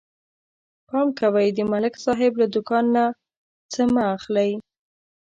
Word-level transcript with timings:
پام 0.87 1.07
کوئ 1.17 1.49
د 1.57 1.59
ملک 1.71 1.93
صاحب 2.05 2.33
له 2.41 2.45
دوکان 2.55 2.85
نه 2.95 3.05
څه 3.71 3.81
مه 3.93 4.03
اخلئ 4.15 4.51